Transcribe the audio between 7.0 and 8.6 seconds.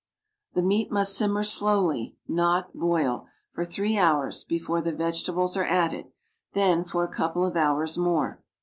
a couple of hours more.